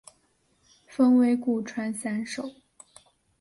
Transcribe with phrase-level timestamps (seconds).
[0.87, 2.49] 分为古传散手。